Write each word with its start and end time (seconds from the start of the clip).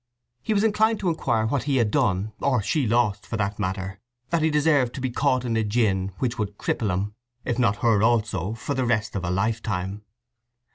He 0.41 0.55
was 0.55 0.63
inclined 0.63 0.99
to 1.01 1.09
inquire 1.09 1.45
what 1.45 1.65
he 1.65 1.77
had 1.77 1.91
done, 1.91 2.33
or 2.41 2.59
she 2.63 2.87
lost, 2.87 3.27
for 3.27 3.37
that 3.37 3.59
matter, 3.59 3.99
that 4.31 4.41
he 4.41 4.49
deserved 4.49 4.95
to 4.95 4.99
be 4.99 5.11
caught 5.11 5.45
in 5.45 5.55
a 5.55 5.63
gin 5.63 6.11
which 6.17 6.39
would 6.39 6.57
cripple 6.57 6.89
him, 6.91 7.13
if 7.45 7.59
not 7.59 7.83
her 7.85 8.01
also, 8.01 8.55
for 8.55 8.73
the 8.73 8.83
rest 8.87 9.15
of 9.15 9.23
a 9.23 9.29
lifetime? 9.29 10.01